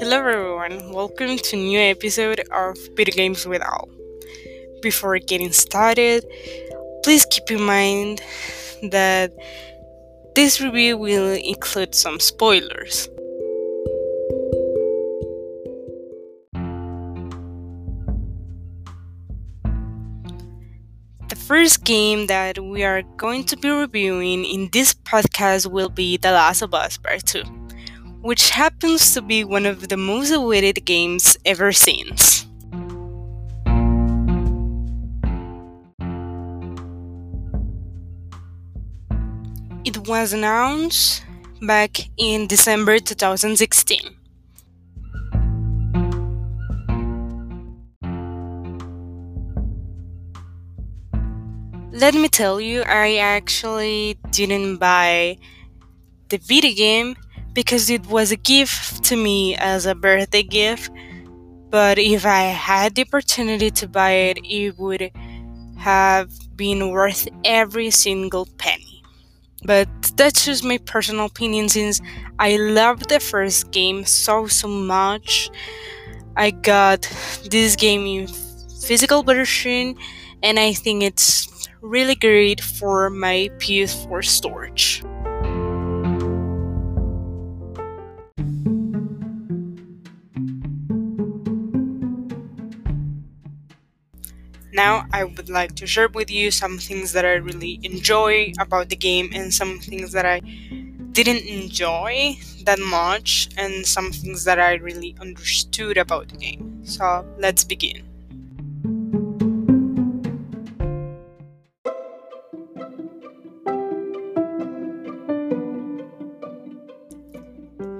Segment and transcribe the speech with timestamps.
[0.00, 3.86] Hello everyone, welcome to a new episode of Video Games with Al.
[4.80, 6.24] Before getting started,
[7.04, 8.22] please keep in mind
[8.92, 9.30] that
[10.34, 13.10] this review will include some spoilers.
[21.28, 26.16] The first game that we are going to be reviewing in this podcast will be
[26.16, 27.59] The Last of Us Part 2
[28.20, 32.46] which happens to be one of the most awaited games ever since.
[39.84, 41.24] It was announced
[41.62, 44.16] back in December 2016.
[51.92, 55.38] Let me tell you, I actually didn't buy
[56.28, 57.16] the video game
[57.52, 60.90] because it was a gift to me as a birthday gift.
[61.70, 65.10] But if I had the opportunity to buy it, it would
[65.78, 69.02] have been worth every single penny.
[69.64, 72.00] But that's just my personal opinion since
[72.38, 75.50] I loved the first game so, so much.
[76.36, 77.02] I got
[77.50, 78.28] this game in
[78.82, 79.96] physical version
[80.42, 85.02] and I think it's really great for my PS4 storage.
[94.80, 98.88] Now, I would like to share with you some things that I really enjoy about
[98.88, 100.40] the game and some things that I
[101.12, 106.80] didn't enjoy that much and some things that I really understood about the game.
[106.82, 108.08] So, let's begin.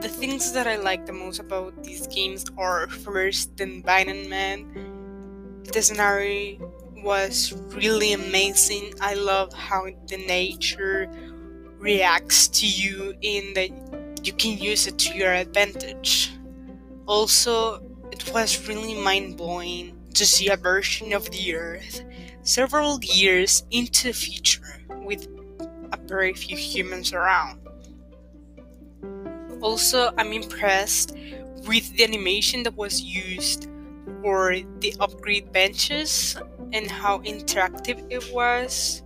[0.00, 4.91] The things that I like the most about these games are first the environment
[5.72, 6.70] the scenario
[7.02, 8.92] was really amazing.
[9.00, 11.10] I love how the nature
[11.78, 13.70] reacts to you in that
[14.22, 16.32] you can use it to your advantage.
[17.06, 17.82] Also,
[18.12, 22.04] it was really mind blowing to see a version of the Earth
[22.42, 25.26] several years into the future with
[25.92, 27.58] a very few humans around.
[29.62, 31.16] Also, I'm impressed
[31.66, 33.68] with the animation that was used
[34.22, 36.36] for the upgrade benches
[36.72, 39.02] and how interactive it was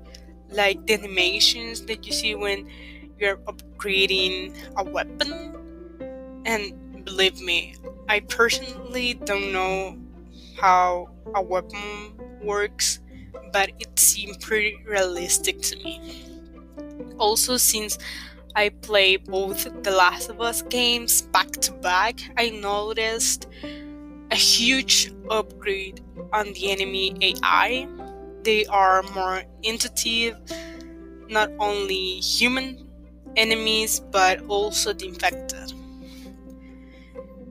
[0.51, 2.69] like the animations that you see when
[3.19, 5.33] you're upgrading a weapon.
[6.45, 7.75] And believe me
[8.09, 9.97] i personally don't know
[10.61, 12.13] how a weapon
[12.43, 13.01] works
[13.53, 16.25] but it seemed pretty realistic to me.
[17.19, 17.97] Also since
[18.57, 23.47] i play both the last of us games back to back i noticed
[24.31, 26.01] a huge upgrade
[26.33, 27.89] on the enemy AI.
[28.43, 30.37] They are more intuitive,
[31.29, 32.89] not only human
[33.37, 35.73] enemies but also the infected.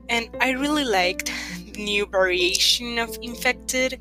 [0.08, 1.32] And I really liked
[1.72, 4.00] the new variation of infected.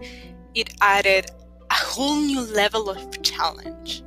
[0.54, 1.32] It added
[1.70, 4.04] a whole new level of challenge.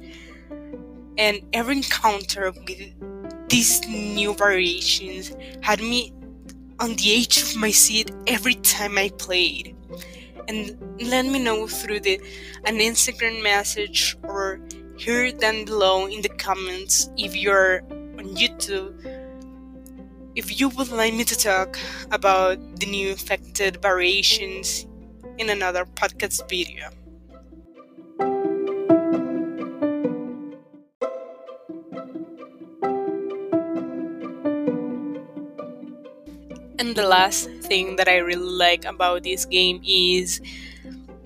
[1.18, 2.94] And every encounter with
[3.48, 6.12] these new variations had me
[6.80, 9.76] on the edge of my seat every time I played.
[10.48, 12.20] And let me know through the
[12.64, 14.60] an Instagram message or
[14.96, 17.82] here down below in the comments if you're
[18.18, 18.94] on YouTube
[20.38, 21.76] if you would like me to talk
[22.12, 24.86] about the new infected variations
[25.36, 26.90] in another podcast video.
[36.98, 40.40] The last thing that I really like about this game is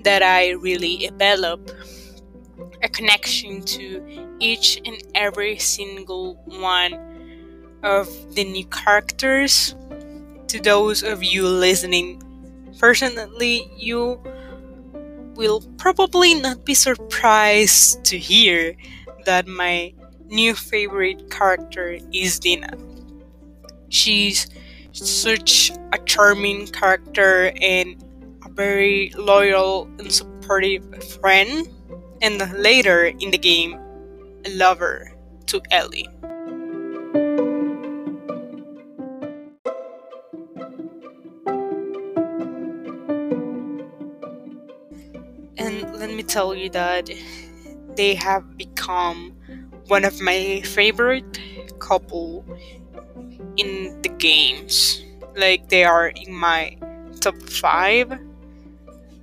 [0.05, 1.71] that I really develop
[2.83, 4.05] a connection to
[4.39, 6.93] each and every single one
[7.83, 9.75] of the new characters.
[10.49, 12.21] To those of you listening,
[12.79, 14.21] personally, you
[15.35, 18.77] will probably not be surprised to hear
[19.25, 19.95] that my
[20.27, 22.77] new favorite character is Dina.
[23.89, 24.49] She's
[24.93, 28.03] such a charming character and
[28.45, 30.85] a very loyal and supportive
[31.21, 31.69] friend,
[32.21, 33.79] and later in the game,
[34.45, 35.13] a lover
[35.47, 36.09] to Ellie.
[45.59, 47.11] And let me tell you that
[47.97, 49.35] they have become
[49.89, 51.39] one of my favorite
[51.79, 52.45] couple
[53.63, 54.99] in the games.
[55.37, 56.77] like they are in my
[57.21, 58.13] top five,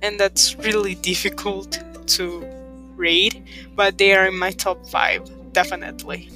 [0.02, 1.78] and that's really difficult
[2.18, 2.44] to
[2.96, 3.38] rate,
[3.76, 5.22] but they are in my top five,
[5.52, 6.30] definitely.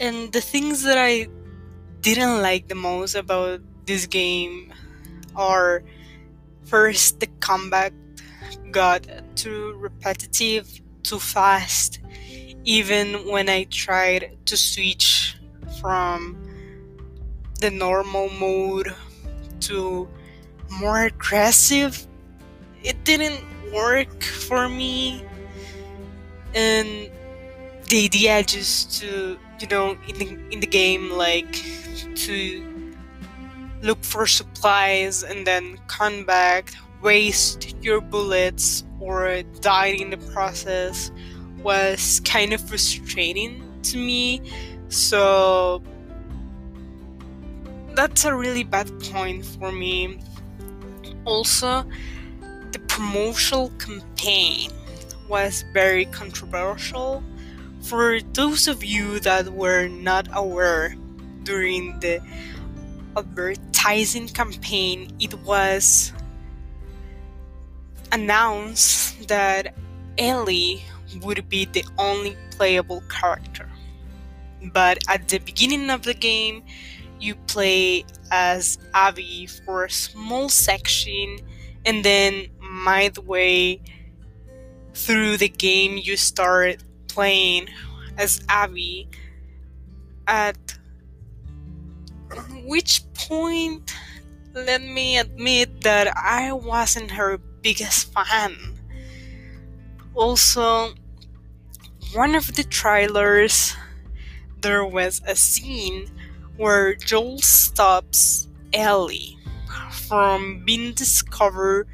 [0.00, 1.26] And the things that I
[2.02, 4.72] didn't like the most about this game
[5.34, 5.82] are
[6.62, 7.92] first the combat
[8.70, 9.06] got
[9.36, 12.00] too repetitive, too fast,
[12.64, 15.36] even when I tried to switch
[15.80, 16.36] from
[17.60, 18.94] the normal mode
[19.60, 20.08] to
[20.70, 22.06] more aggressive,
[22.82, 23.40] it didn't
[23.72, 25.24] work for me.
[26.54, 27.10] And
[27.88, 31.64] the idea just to, you know, in the, in the game, like
[32.14, 32.94] to
[33.82, 36.72] look for supplies and then come back,
[37.02, 41.10] waste your bullets, or die in the process
[41.62, 44.40] was kind of frustrating to me.
[44.88, 45.82] So
[47.94, 50.18] that's a really bad point for me.
[51.24, 51.84] Also,
[52.72, 54.70] the promotional campaign
[55.28, 57.22] was very controversial.
[57.82, 60.96] For those of you that were not aware
[61.42, 62.20] during the
[63.16, 66.12] advertising campaign, it was
[68.12, 69.74] announced that
[70.18, 70.82] Ellie
[71.22, 73.68] would be the only playable character.
[74.72, 76.64] But at the beginning of the game,
[77.20, 81.38] you play as Abby for a small section,
[81.84, 82.48] and then
[82.84, 83.80] midway
[84.94, 87.68] through the game, you start playing
[88.16, 89.08] as Abby.
[90.26, 90.58] At
[92.64, 93.94] which point,
[94.52, 98.56] let me admit that I wasn't her biggest fan.
[100.14, 100.94] Also,
[102.14, 103.74] one of the trailers,
[104.60, 106.10] there was a scene
[106.56, 109.38] where Joel stops Ellie
[110.08, 111.86] from being discovered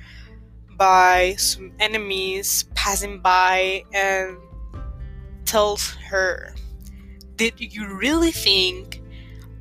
[0.76, 4.36] by some enemies passing by and
[5.44, 6.54] tells her,
[7.36, 9.02] Did you really think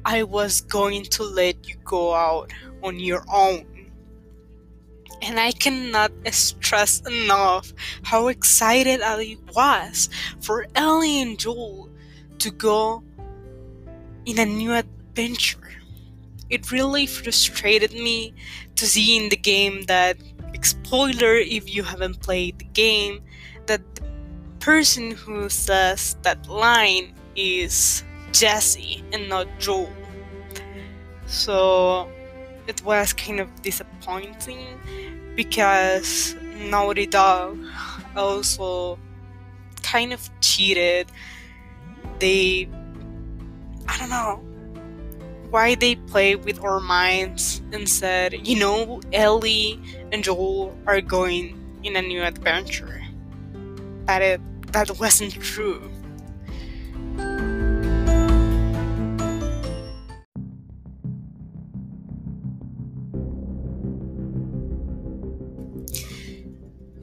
[0.06, 2.52] I was going to let you go out
[2.84, 3.73] on your own?
[5.25, 7.72] And I cannot stress enough
[8.04, 10.10] how excited I was
[10.42, 11.90] for Ellie and Joel
[12.40, 13.02] to go
[14.25, 15.72] in a new adventure.
[16.50, 18.34] It really frustrated me
[18.75, 20.18] to see in the game that,
[20.62, 23.22] spoiler if you haven't played the game,
[23.66, 24.04] that the
[24.60, 28.04] person who says that line is
[28.34, 29.92] Jesse and not Joel.
[31.28, 32.10] So
[32.68, 34.80] it was kind of disappointing
[35.36, 37.57] because Naughty Dog
[38.15, 38.98] also
[39.81, 41.07] kind of cheated.
[42.19, 42.69] They,
[43.88, 44.42] I don't know
[45.50, 49.80] why they play with our minds and said, you know, Ellie
[50.12, 53.01] and Joel are going in a new adventure.
[54.06, 54.42] That it
[54.74, 55.92] that wasn't true.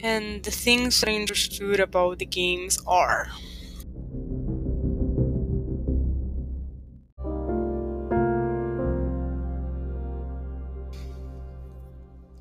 [0.03, 3.29] And the things I understood about the games are.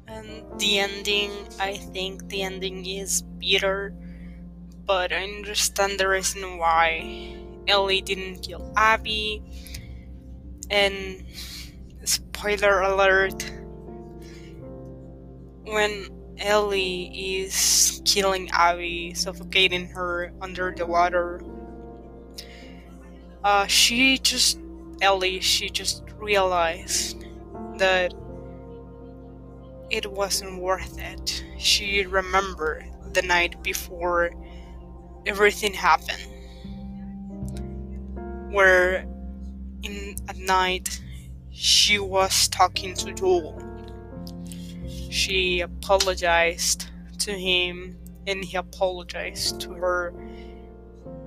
[0.07, 3.93] And the ending, I think the ending is bitter,
[4.85, 7.35] but I understand the reason why
[7.67, 9.43] Ellie didn't kill Abby.
[10.69, 11.25] And
[12.03, 13.51] spoiler alert
[15.65, 21.41] when Ellie is killing Abby, suffocating her under the water.
[23.43, 24.59] Uh, she just,
[25.01, 27.25] Ellie, she just realized
[27.77, 28.13] that
[29.89, 31.43] it wasn't worth it.
[31.57, 34.31] She remembered the night before
[35.25, 36.25] everything happened,
[38.51, 39.05] where
[39.83, 41.01] in at night
[41.51, 43.68] she was talking to Joel
[45.09, 46.87] she apologized
[47.19, 47.97] to him
[48.27, 50.13] and he apologized to her.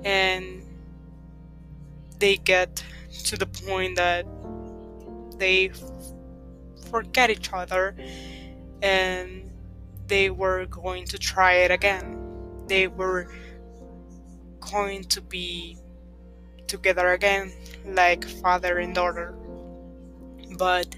[0.05, 0.63] And
[2.19, 2.85] they get
[3.25, 4.27] to the point that
[5.39, 5.73] they
[6.91, 7.97] forget each other
[8.81, 9.51] and
[10.07, 12.19] they were going to try it again.
[12.69, 13.29] They were
[14.61, 15.79] going to be
[16.67, 17.53] together again
[17.85, 19.35] like father and daughter.
[20.59, 20.95] But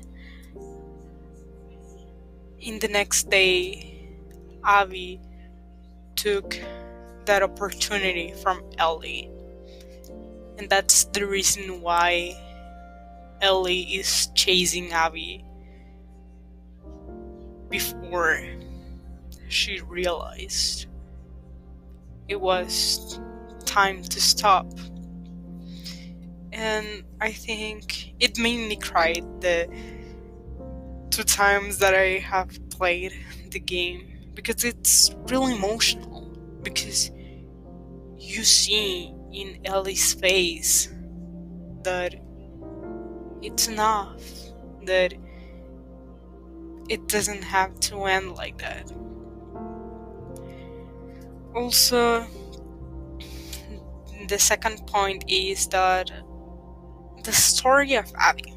[2.64, 4.08] in the next day,
[4.64, 5.20] Abby
[6.16, 6.58] took
[7.26, 9.30] that opportunity from Ellie.
[10.56, 12.34] And that's the reason why
[13.42, 15.44] Ellie is chasing Abby
[17.68, 18.40] before
[19.48, 20.86] she realized
[22.28, 23.20] it was
[23.66, 24.72] time to stop.
[26.52, 29.68] And I think it made me cry the
[31.14, 33.12] two times that I have played
[33.50, 36.36] the game because it's really emotional.
[36.62, 37.12] Because
[38.18, 40.92] you see in Ellie's face
[41.84, 42.16] that
[43.42, 44.20] it's enough,
[44.86, 45.14] that
[46.88, 48.90] it doesn't have to end like that.
[51.54, 52.26] Also,
[54.28, 56.10] the second point is that
[57.22, 58.52] the story of Abby.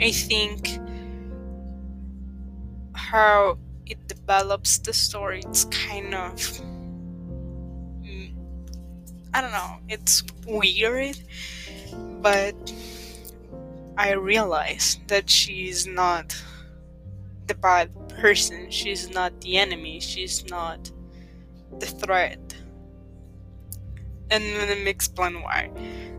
[0.00, 0.80] I think
[3.10, 6.34] how it develops the story, it's kind of.
[8.06, 8.32] Mm,
[9.34, 11.18] I don't know, it's weird,
[12.22, 12.54] but
[13.96, 16.40] I realize that she's not
[17.48, 20.88] the bad person, she's not the enemy, she's not
[21.80, 22.38] the threat.
[24.30, 25.70] And let me explain why.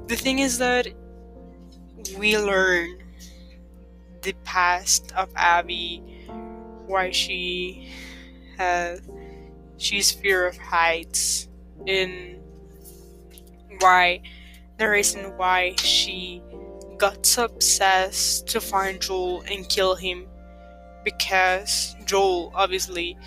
[0.07, 0.87] The thing is that
[2.17, 2.97] we learn
[4.23, 6.03] the past of Abby,
[6.91, 7.89] why she
[8.57, 9.01] has
[9.77, 11.47] she's fear of heights,
[11.87, 12.37] and
[13.79, 14.21] why
[14.77, 16.41] the reason why she
[16.97, 20.27] got so obsessed to find Joel and kill him
[21.03, 23.17] because Joel obviously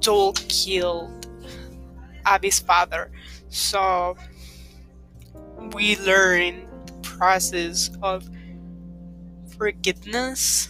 [0.00, 1.26] Joel killed
[2.26, 3.10] Abby's father.
[3.50, 4.16] So
[5.72, 8.28] we learn the process of
[9.56, 10.68] forgiveness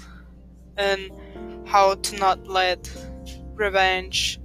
[0.77, 1.11] and
[1.67, 2.91] how to not let
[3.55, 4.39] revenge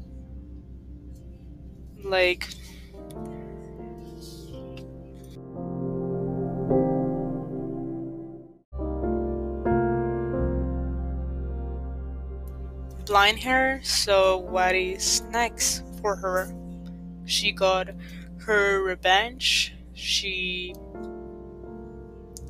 [2.03, 2.47] like
[13.09, 16.53] blind her so what is next for her?
[17.25, 17.89] She got
[18.45, 19.73] her revenge.
[19.93, 20.75] She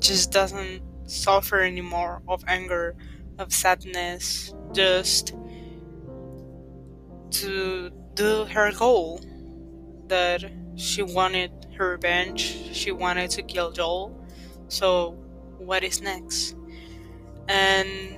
[0.02, 2.96] just doesn't suffer anymore of anger,
[3.40, 5.34] of sadness, just
[7.32, 9.22] to do her goal
[10.08, 10.44] that
[10.76, 12.42] she wanted her revenge,
[12.74, 14.16] she wanted to kill Joel.
[14.68, 15.12] So,
[15.58, 16.56] what is next?
[17.48, 18.18] And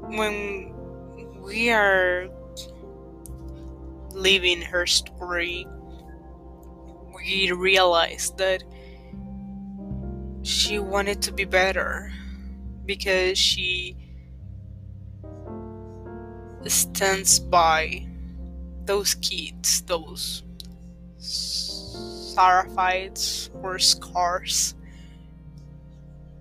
[0.00, 0.74] when
[1.42, 2.28] we are
[4.10, 5.66] living her story,
[7.14, 8.64] we realize that
[10.42, 12.10] she wanted to be better
[12.84, 13.96] because she
[16.70, 18.06] stands by
[18.84, 20.42] those kids, those
[21.18, 24.74] Seraphites or scars.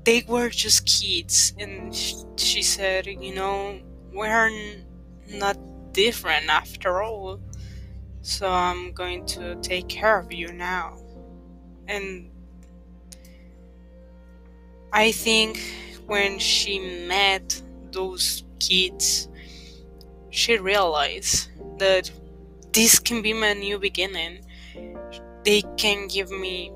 [0.04, 3.80] They were just kids, and she said, You know,
[4.12, 4.50] we're
[5.28, 5.58] not
[5.94, 7.40] different after all,
[8.22, 10.98] so I'm going to take care of you now.
[11.88, 12.32] And
[14.94, 15.60] I think
[16.08, 17.62] when she met
[17.92, 19.28] those kids,
[20.32, 22.10] she realized that
[22.74, 24.40] this can be my new beginning.
[25.44, 26.72] They can give me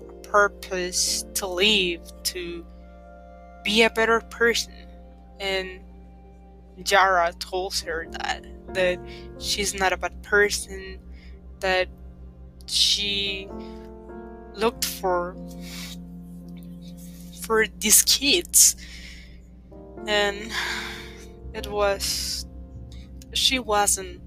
[0.00, 2.64] a purpose to live, to
[3.64, 4.72] be a better person.
[5.38, 5.80] And
[6.86, 8.98] Yara told her that that
[9.38, 10.98] she's not a bad person,
[11.60, 11.88] that
[12.66, 13.48] she
[14.54, 15.36] looked for
[17.42, 18.74] for these kids
[20.06, 20.50] and
[21.54, 22.45] it was
[23.36, 24.20] she wasn't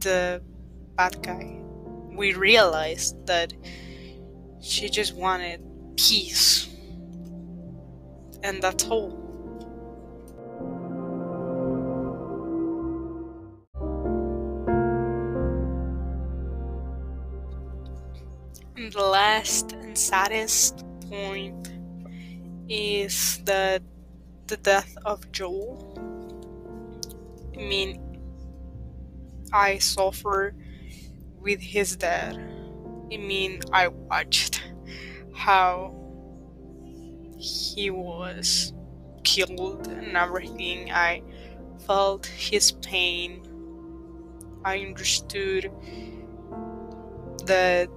[0.00, 0.42] the
[0.96, 1.60] bad guy.
[2.12, 3.52] We realized that
[4.60, 5.60] she just wanted
[5.96, 6.68] peace.
[8.42, 9.22] And that's all.
[18.76, 21.72] And the last and saddest point
[22.68, 23.82] is that
[24.46, 25.94] the death of Joel.
[27.54, 28.05] I mean,
[29.52, 30.54] I suffer
[31.40, 32.36] with his death.
[32.36, 34.62] I mean, I watched
[35.34, 35.94] how
[37.38, 38.72] he was
[39.22, 40.90] killed and everything.
[40.90, 41.22] I
[41.86, 43.42] felt his pain.
[44.64, 45.70] I understood
[47.44, 47.88] that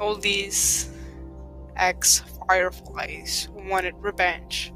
[0.00, 0.90] all these
[1.76, 4.72] ex Fireflies wanted revenge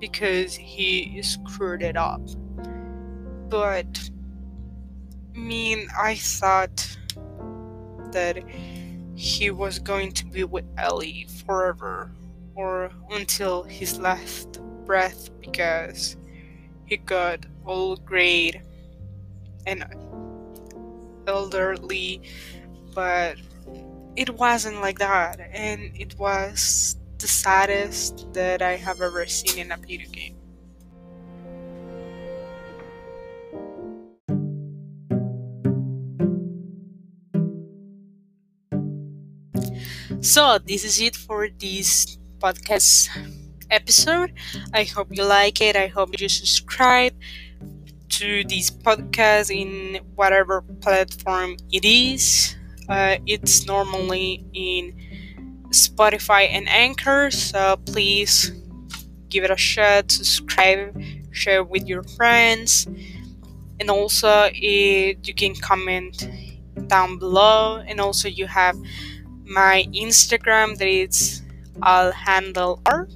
[0.00, 2.20] because he screwed it up.
[3.48, 4.10] But
[5.34, 6.96] mean, I thought
[8.12, 8.42] that
[9.14, 12.10] he was going to be with Ellie forever
[12.54, 16.16] or until his last breath because
[16.86, 18.62] he got old grade
[19.66, 19.84] and
[21.26, 22.22] elderly,
[22.94, 23.36] but
[24.16, 29.72] it wasn't like that, and it was the saddest that I have ever seen in
[29.72, 30.39] a video game.
[40.20, 43.08] So, this is it for this podcast
[43.70, 44.32] episode.
[44.74, 45.76] I hope you like it.
[45.76, 47.14] I hope you subscribe
[48.10, 52.56] to this podcast in whatever platform it is.
[52.88, 54.94] Uh, it's normally in
[55.70, 58.52] Spotify and Anchor, so please
[59.28, 61.00] give it a shot, subscribe,
[61.30, 62.86] share with your friends,
[63.78, 66.28] and also it, you can comment
[66.88, 67.82] down below.
[67.86, 68.76] And also, you have
[69.50, 71.42] my Instagram that is
[71.82, 73.08] I'll handle R.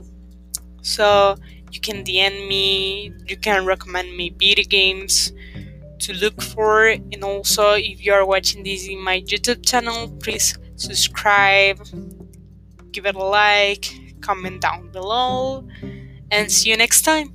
[0.82, 1.36] So
[1.70, 5.32] you can DM me, you can recommend me video games
[6.00, 6.88] to look for.
[6.88, 11.78] And also, if you are watching this in my YouTube channel, please subscribe,
[12.92, 13.86] give it a like,
[14.20, 15.66] comment down below,
[16.30, 17.32] and see you next time.